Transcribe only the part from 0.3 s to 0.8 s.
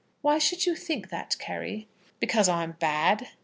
should you